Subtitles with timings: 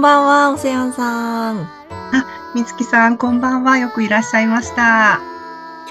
[0.00, 1.68] んばんは、オセアンさん。
[2.54, 3.76] みつきさん、こんばんは。
[3.76, 5.20] よくいらっしゃいました。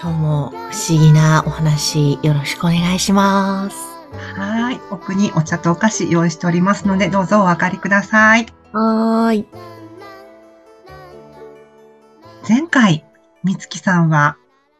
[0.01, 3.77] 今日も不思議なお話よろしくお願いします。
[4.35, 4.81] はい。
[4.89, 8.47] 奥にお茶とお菓子用意しておりますので、どうぞお分かりください。
[8.73, 9.47] はーい。
[12.49, 13.05] 前回、
[13.43, 14.37] みつきさんは、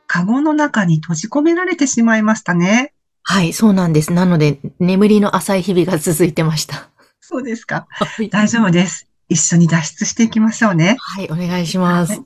[0.08, 2.94] カゴの中に閉じ込められてしまいましたね。
[3.22, 4.12] はい、そうなんです。
[4.12, 6.90] なので、眠りの浅い日々が続いてました。
[7.22, 7.86] そうですか。
[7.94, 9.09] はい大丈夫です。
[9.30, 10.98] 一緒に脱出していきましょうね。
[11.00, 12.22] はい、お願いします。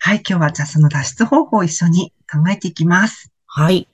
[0.00, 0.22] はい。
[0.28, 3.32] 今日はじゃあその脱出方法を一緒に考えていきます。
[3.46, 3.88] はい。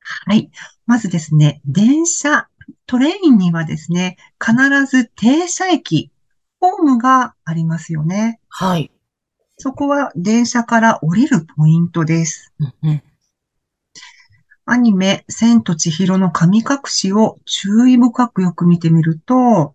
[0.00, 0.50] はい。
[0.86, 2.48] まずですね、電車、
[2.86, 4.54] トレインにはですね、必
[4.86, 6.10] ず停車駅、
[6.60, 8.40] ホームがありますよね。
[8.48, 8.90] はい。
[9.58, 12.52] そこは電車から降りるポイントです。
[12.58, 13.02] うんうん。
[14.64, 19.74] アニメ、千と千尋の神隠しを注意深くよく見てみると、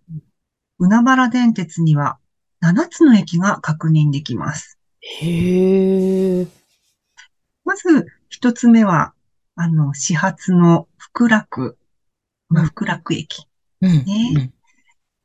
[0.78, 2.18] 海原電鉄には
[2.60, 4.78] 7つの駅が確認できます。
[5.20, 6.48] へー。
[7.64, 9.12] まず、一つ目は、
[9.54, 11.78] あの、始発の福楽、
[12.48, 13.46] まあうん福楽駅。
[13.80, 14.04] うん。
[14.04, 14.52] ね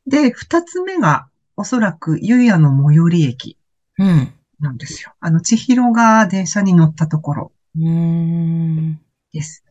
[0.08, 3.58] で、二つ目が、おそらく、ゆやの最寄り駅
[3.98, 4.08] うん。
[4.08, 4.34] うん。
[4.60, 5.14] なんですよ。
[5.20, 9.00] あの、千尋が電車に乗ったところうーん。
[9.34, 9.64] です。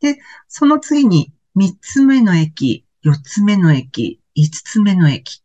[0.00, 5.42] で、その次に、三つ目の駅、四つ目の駅、五つ目の駅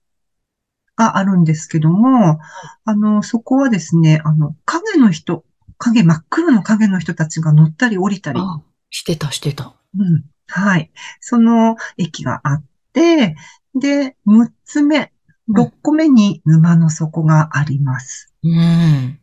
[0.95, 2.39] があるんですけども、
[2.85, 5.43] あの、そこはですね、あの、影の人、
[5.77, 9.75] 影、真っ黒の影の人たちが乗ったり降りたり、あ、してた、してた。
[9.97, 10.23] うん。
[10.47, 10.91] はい。
[11.19, 12.63] その駅があっ
[12.93, 13.35] て、
[13.75, 15.09] で、6つ目、うん
[15.49, 18.33] 6個目に沼の底があります。
[18.43, 19.19] うん。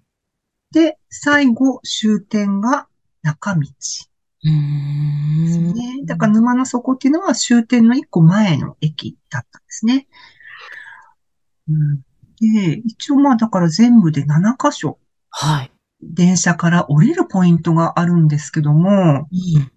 [0.71, 2.89] で、最後、終点が
[3.23, 3.67] 中道
[4.43, 5.75] ですうーん。
[5.75, 6.01] ね。
[6.05, 10.09] だから沼の底っていうのは終点の1個前の駅だったんですね。
[11.69, 11.97] うん、
[12.41, 14.99] で、一応まあだから全部で7箇所、
[15.31, 15.71] はい。
[16.03, 19.73] 電車から降りるポイントがあるんですけども、うん。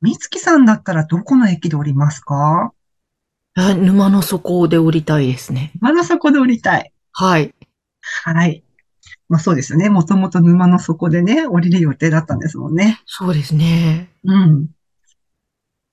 [0.00, 2.72] みつきさんだったらどこの駅で降りますか？
[3.54, 5.72] あ沼の底で降りたいですね。
[5.80, 6.92] 沼の底で降りたい。
[7.12, 7.54] はい。
[8.24, 8.64] はい。
[9.32, 9.88] まあそうですよね。
[9.88, 13.00] もともと沼の底でね、降りる予定だったんですもんね。
[13.06, 14.10] そうですね。
[14.24, 14.68] うん。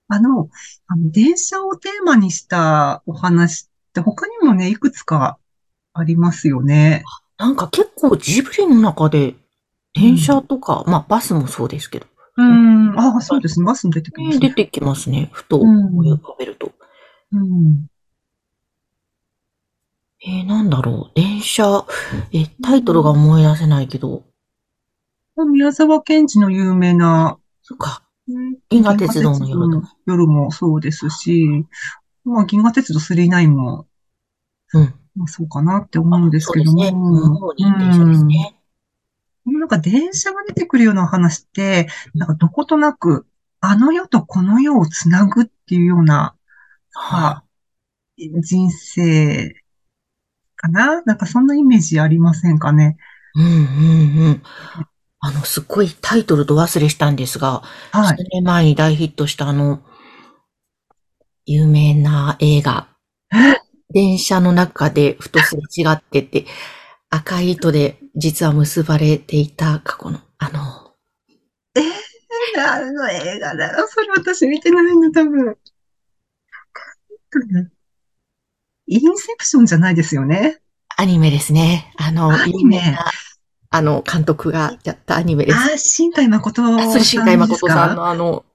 [0.10, 0.50] あの、
[0.88, 5.38] あの、電車をテーマにしたお話って他にもね、いくつか
[5.94, 7.06] ありますよね。
[7.38, 9.36] なんか結構ジブリの中で、
[9.94, 13.00] 電車とか、まあバスもそうですけど、うん。
[13.00, 13.66] ああ、そうですね。
[13.66, 14.50] バスに出てきますね。
[14.50, 15.30] 出てきますね。
[15.32, 16.74] ふとうん思い浮かべると。
[17.32, 17.88] うん。
[20.22, 21.20] えー、なんだろう。
[21.20, 21.86] 電車、
[22.34, 24.24] え、タイトルが思い出せないけど、
[25.46, 28.04] 宮沢賢治の有名な、そっか。
[28.28, 31.66] ね銀河鉄道の夜の夜もそうですし、
[32.26, 33.88] まあ、銀河鉄道39も、
[34.74, 34.94] うん。
[35.16, 36.98] まあ、そうかなって思うんですけどそうですね。
[36.98, 37.30] も。
[37.30, 38.56] もういい電車ですね。
[39.46, 43.26] なんか電車が出てくるような話って、なんかどことなく、
[43.62, 46.36] あの世とこの世をつなぐっていうような、
[46.92, 47.44] は
[48.18, 49.56] 人生
[50.60, 51.02] かな？
[51.04, 52.98] なんかそんなイメージありませんかね？
[53.36, 53.40] い。
[53.40, 53.56] うんうん
[54.28, 54.44] うん。
[55.22, 58.18] あの、すっごいタイトルと忘れしたんですが、はい。
[58.18, 59.82] 数年前に大ヒットしたあの、
[61.46, 62.88] 有名な映画。
[63.92, 66.46] 電車の中でふとすれ違ってて、
[67.10, 70.60] 赤い糸で実は結ばれていた過去の、あの、
[72.58, 73.88] あの映画だよ。
[73.88, 75.58] それ私見てないんだ、多分。
[78.92, 80.62] インセプションじゃないですよね。
[80.98, 81.94] アニメですね。
[81.98, 82.98] あの、アニメ
[83.70, 85.58] あの、監督がやったアニメです。
[85.58, 88.46] ああ、新海誠さんあ、ですそれ、新海誠さんかのあの、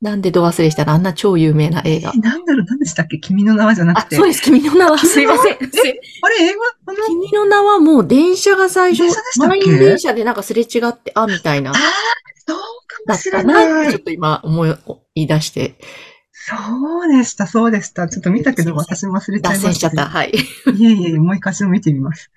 [0.00, 0.84] なんでど忘れした？
[0.84, 2.18] らあんな超有名な映画え。
[2.20, 3.18] なんだろう、何でしたっけ？
[3.18, 4.14] 君の名はじゃなあく、て。
[4.14, 4.40] そうです。
[4.40, 5.54] 君の名は、すいません。
[5.54, 11.78] あれ、映画あの、君の名はもう電車が最初満員電車でなんかすれ違って、あ、みたいな、ああ、
[12.46, 12.62] そうか
[13.08, 13.98] だっもしたれなって、ちょないっ。
[13.98, 14.66] と今思
[15.16, 15.74] い出して、
[16.56, 18.08] そうでした、そうでした。
[18.08, 19.68] ちょっと見たけど、私も忘れちゃいました。
[19.68, 20.06] 脱線しちゃった。
[20.06, 20.30] はい。
[20.30, 22.30] いえいえ、もう一回見てみます。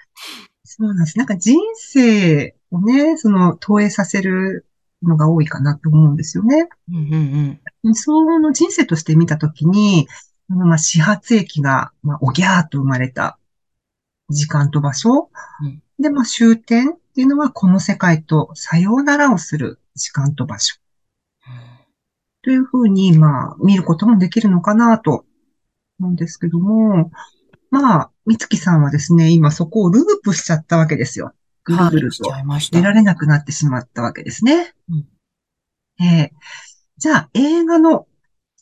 [0.63, 1.17] そうなんです。
[1.17, 4.65] なんか人生をね、その投影させる
[5.03, 6.69] のが多いかなと思うんですよね。
[6.89, 7.95] うんうんうん。
[7.95, 10.07] その人生として見たときに、
[10.49, 13.37] あのまあ、始発駅が、まあ、おぎゃーっと生まれた
[14.29, 15.29] 時間と場所。
[15.61, 20.80] うんで、まあ、終点っていうのは、この世界とさようならをする時間と場所。
[22.43, 25.25] というふうに、まあ、見ることもできるのかなと
[25.99, 27.11] 思うんですけども、
[27.69, 31.33] まあ、三月さんはですね、今そこをループしちゃったわけですよ。
[31.63, 32.77] ぐるぐるとちゃいました。
[32.77, 34.73] 出られなくなってしまったわけですね。
[34.89, 35.05] うん
[36.03, 36.31] ええ
[36.97, 38.07] じゃあ、映画の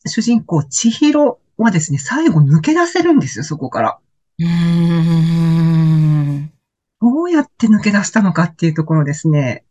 [0.06, 4.00] 主人公、千尋はですね、最後抜け出せるんですよ、そこから。
[4.40, 6.54] うーん。
[7.02, 9.66] どうやって抜け出したのかっていうところですね。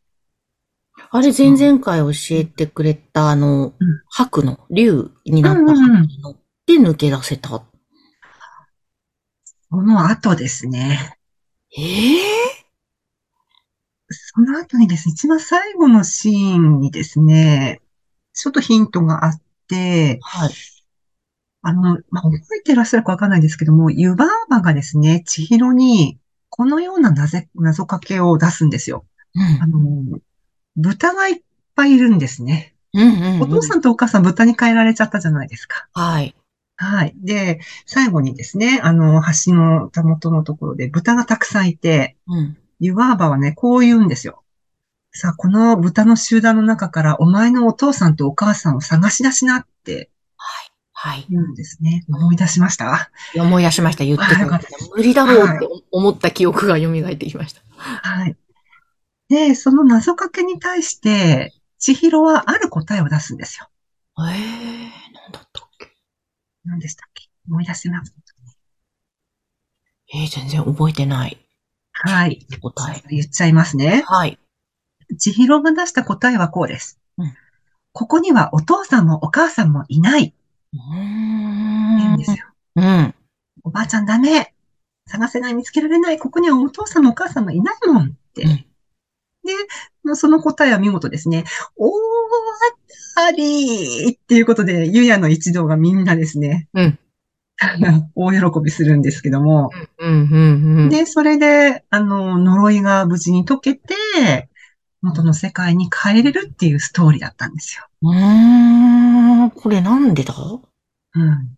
[1.11, 3.75] あれ、前々回教えてくれた、あのうん、
[4.11, 7.65] 白の、竜になったうんうん白に乗って抜け出せた。
[9.71, 11.17] その後ですね。
[11.77, 12.69] ええ
[14.11, 17.81] その後にですね、一番最後のシーンにですね、
[18.33, 20.51] ちょっとヒントがあって、はい。
[21.63, 26.19] あの、まあ、覚えてらっしゃるかわかんないんですけども、湯婆婆がですね、千尋に、
[26.49, 29.05] このような謎謎かけを出すんですよ。
[29.61, 30.11] あうん。
[30.11, 30.19] の、
[30.79, 31.43] 豚がいっ
[31.75, 32.75] ぱいいるんですね。
[32.95, 33.43] うんうんうん。
[33.43, 35.89] お父さんとお母さん豚に変えられちゃったじゃないですか。
[35.93, 36.35] はい。
[36.77, 37.15] はい。
[37.17, 42.57] で、最後にですね、あの、橋のたもとのところで豚がたくさんいて、うん。
[42.81, 44.43] 湯婆婆はね、こう言うんですよ。
[45.11, 50.11] さあ、この豚の集団の中からお前のお父さんとお母さんを探し出しなって
[51.01, 51.27] はい。
[51.31, 52.05] 言うんですね。
[52.09, 53.11] 思い出しました？
[53.37, 54.61] 思い出しました、言ってた。
[54.97, 57.63] 無理だろうって思った記憶が蘇ってきました。
[57.77, 58.37] はい。
[59.29, 63.69] で、その謎かけに対して、千尋はある答えを出すんですよ。
[64.21, 65.95] ええなんだったっけ？
[66.65, 67.29] 何でしたっけ？
[67.49, 68.15] 思い出せなくて。
[70.15, 71.39] えー、全然覚えてない
[71.93, 72.47] はい。
[72.63, 73.03] 答え。
[73.11, 74.05] 言っちゃいますね。
[74.07, 74.39] はい。
[75.19, 76.99] 千尋が出した答えはこうです。
[77.19, 77.33] うん
[77.93, 80.33] ここにはお父さんもお母さんもいない。
[80.73, 82.31] うんーんです。
[82.31, 82.37] よ。
[82.77, 83.15] うん。
[83.65, 84.55] おばあちゃんダメ。
[85.07, 86.19] 探せない、見つけられない。
[86.19, 88.68] ここにはお父さんもお母さんもいないもんって。
[89.53, 91.45] うんで、その答えは見事ですね。
[91.77, 91.91] 大
[93.17, 96.99] 当たりっていうことで、ゆやの一同がみんなですね、うん。
[98.15, 99.71] 大喜びするんですけども。
[99.99, 100.89] うん、うん、うん。
[100.89, 104.49] で、それで、あの、呪いが無事に解けて、
[105.03, 107.87] 元の世界に帰れるっていうストーリーだったんですよ。
[108.03, 110.35] うーん、これなんでだ？
[111.15, 111.57] うん。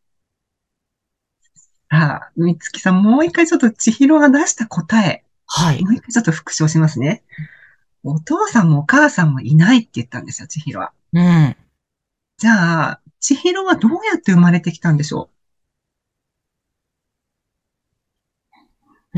[1.91, 5.83] さあ、みつきさん、もう一回ちょっと千尋が出した答え、はい。
[5.83, 7.25] もう一回ちょっと復唱しますね。
[8.03, 10.93] お父さんもお母さんもいないって言ったんですよ、千尋は。
[11.13, 11.57] うん。
[12.39, 15.31] じゃあ、千尋はどうやって生まれてきたんでしょ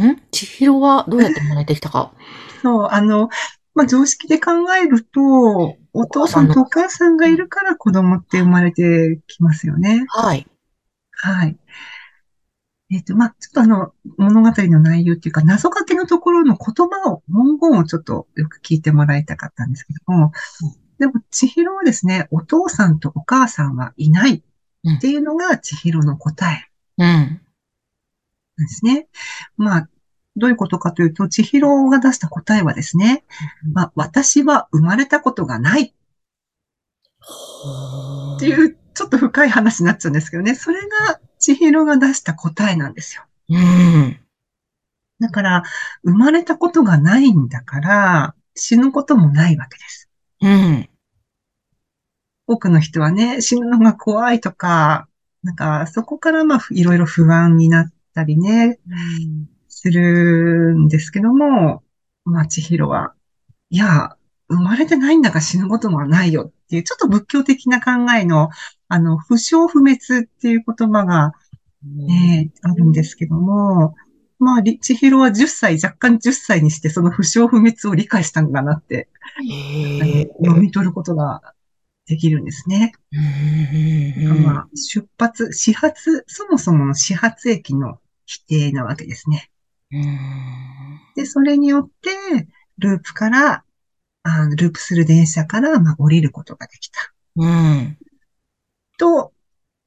[0.00, 0.16] ん？
[0.30, 2.12] 千尋はどうやって生まれてきたか？
[2.58, 3.28] うそう、あの、
[3.74, 10.04] まあ、常識で考えると、お父さんとお母さんがいるから子供って生まれてきますよね。
[10.08, 10.46] はい。
[11.12, 11.56] はい。
[12.92, 20.32] えっ、と、まあ、ちょっとあの、物語の内容っていうか、謎かけのところの言葉を、文言をちょっとよく聞いてもらいたかったんですけども、
[20.98, 24.42] でも、千尋はですね、お父さんとお母さんはいない
[24.96, 26.68] っていうのが千尋の答え。
[26.98, 27.04] うん。
[27.04, 29.08] なんですね。
[29.56, 29.88] まあ、
[30.36, 33.24] どういうことかというと、千尋が出した答えはですね、
[33.72, 35.94] まあ、私は生まれたことがない。
[38.36, 43.24] っていう、ちょっと深い話になっちゃうんですけどね、それが千尋が出した答えなんですよ。
[43.48, 44.20] うん。
[45.20, 45.62] だから、
[46.04, 50.08] 生まれたことがないんだから、死ぬこともないわけです。
[50.40, 50.88] うん。
[52.46, 55.08] 多くの人はね、死ぬのが怖いとか、
[55.42, 58.78] なんか、そこからまあ、いろいろ不安になったりね、
[59.68, 61.82] するんですけども、
[62.24, 63.14] まあ、千尋は、
[63.70, 64.16] いや、
[64.56, 68.50] 生まれてないんだから死ぬこともないよっていう、ちょっと仏教的な考えの、
[68.88, 71.32] あの、不生不滅っていう言葉が、
[71.84, 73.94] ね、あるんですけども、
[74.38, 79.08] まあ、り千尋は10歳、若干10歳にしてその不生不滅を理解したんだなって。
[80.44, 81.54] 読み取ることが
[82.06, 82.92] できるんですね。
[83.12, 84.42] うん。
[84.42, 89.50] まあ、出発、始発、そもそもの始発駅の否定なわけですね。
[89.92, 91.00] うん。
[91.14, 93.64] で、それによって、ループから、
[94.24, 97.12] あループする電車から、まあ、降りることができた。
[97.36, 97.96] うん。
[98.98, 99.32] と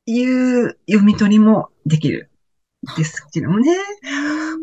[0.05, 2.29] いう読み取りもできる。
[2.97, 3.75] ですけどもね。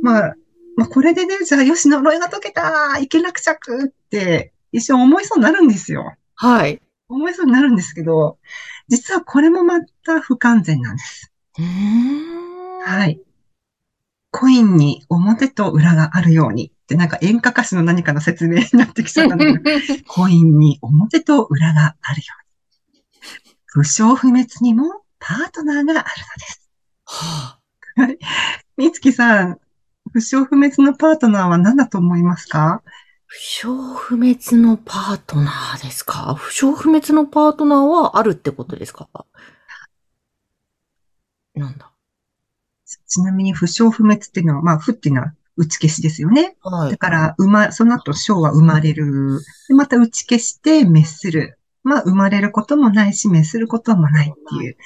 [0.02, 0.35] まあ、
[0.76, 6.14] まあ、これでね、じゃあ、よし、呪いが解けたいけなくちゃくって、一瞬思いそうになるんですよ。
[6.35, 6.81] はい。
[7.09, 8.38] 思いそうになるんですけど、
[8.88, 11.33] 実はこれもまた不完全なんです。
[11.59, 12.81] うん。
[12.81, 13.21] はい。
[14.33, 19.61] コインに表と裏があるようにってなんか演歌歌手の何かの説明になってきちゃったんだけど、
[20.09, 22.27] コインに表と裏があるよ
[22.95, 23.03] うに。
[23.67, 26.07] 不祥不滅にもパートナーがあるので
[26.47, 26.71] す。
[27.05, 27.59] は
[28.79, 29.61] みつきさん、
[30.12, 32.83] 不祥不滅のパートナーは何だと思いますか？
[33.27, 36.35] 不祥不滅のパートナーですか？
[36.35, 39.09] 不祥不滅のパートナーはあるってことですか？
[41.55, 41.93] なんだ
[43.06, 46.56] ちなみに不祥不滅っていうのは、まあ、不っていうのは打ち消しですよね。
[46.62, 46.90] はい。
[46.90, 49.40] だから、生ま、その後、章は生まれる。
[49.68, 51.58] でまた打ち消して滅する。
[51.82, 54.76] まあ、生まれることもないし、滅することもないっていう。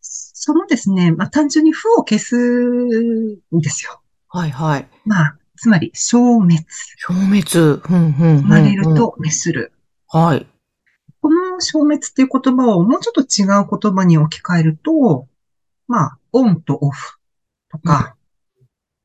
[0.00, 4.00] そのですね、まあ、単純に負を消すんですよ。
[4.28, 4.88] はいはい。
[5.04, 6.64] まあ、つまり、消滅。
[6.96, 7.82] 消滅。
[7.88, 8.84] うんうんうんうん生まれる。
[8.94, 9.72] と滅する。
[10.08, 10.46] はい。
[11.20, 15.28] この消滅っていう言葉をもうちょっと違う言葉に置き換えると、
[15.86, 17.18] まあ、オンとオフ
[17.72, 18.16] とか、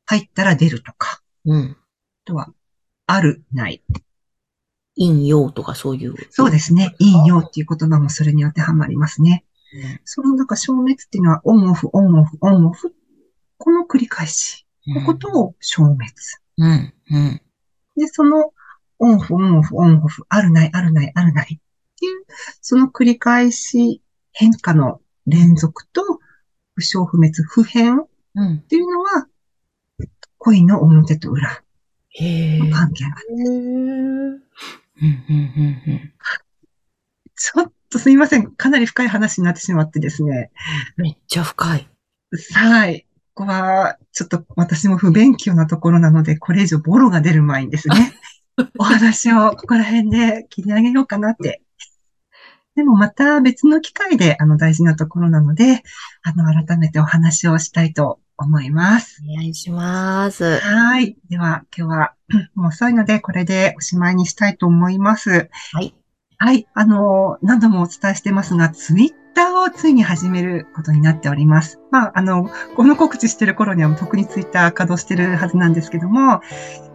[0.06, 1.62] 入ったら出るとか、うん。
[1.72, 1.76] あ
[2.26, 2.50] とは、
[3.08, 3.82] ある、ない。
[4.98, 6.16] 陰陽とかそういう。
[6.30, 6.96] そうですね。
[7.00, 9.46] 陰陽っていう言葉もそれに当てはまりますね。
[10.06, 12.94] そのなんか消滅っていうのはオンオフ、オンオフ、オンオフ。
[13.58, 16.06] この繰り返しのことを消滅。
[16.58, 16.94] うん。
[17.12, 17.42] うん。
[17.96, 18.54] で、その
[19.00, 22.26] オンオフ、オンオフ、オンオフ、あるない、あるない、あるないっていう、
[22.62, 26.02] その繰り返し変化の連続と
[26.76, 28.08] 不消不滅、不変っ
[28.38, 28.60] うん。
[28.62, 29.28] ていうのは、
[30.38, 31.64] 恋の表と裏。
[32.20, 34.42] の関係がん、うん、
[35.00, 36.12] うん、
[37.36, 38.52] ちょっとすいません。
[38.52, 40.52] かなり深い話になってしまってですね。
[40.98, 41.04] うん。
[41.04, 41.88] めっちゃ深い。
[42.54, 43.06] はい。
[43.34, 48.14] ここは、ちょっと私も不勉強なところなので、これ以上ボロが出る前にですね、
[48.80, 51.62] お話をここら辺で切り上げようかなって。
[52.76, 55.84] でもまた別の機会で、あの、大事なところなので、
[56.24, 59.22] あの、改めてお話をしたいと思います。
[59.30, 60.60] お願いします。
[60.60, 61.18] はい。
[61.30, 62.14] では、今日は、
[62.56, 65.50] もう遅いので、これでおしまいにしたいと思います。
[65.74, 65.96] はい。
[66.38, 66.68] はい。
[66.74, 71.80] あの、何度もお伝えしてますが、ツイッターをついに始めることになっております。
[71.92, 76.42] まあ、あの、この告知してる頃には特にツイッター稼働してるはずなんですけども、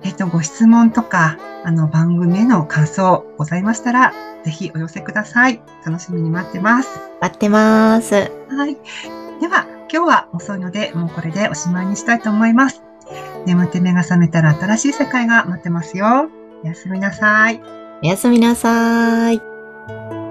[0.02, 4.12] えっと、ご質問とか、あの、番組への感想ございましたら、
[4.44, 5.62] ぜひお寄せください。
[5.86, 7.00] 楽しみに待ってます。
[7.20, 8.14] 待ってます。
[8.14, 9.21] はい。
[9.42, 12.80] では、今日は遅いので、もうこれでおしまいにしたいと思います。
[13.44, 16.30] 眠って目が覚めたら新しい世界が待ってますよ。
[16.62, 17.60] おやすみなさい。
[18.04, 20.21] おやすみなさい。